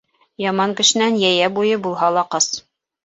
[0.43, 2.49] Яман кешенән йәйә буйы булһа ла ҡас.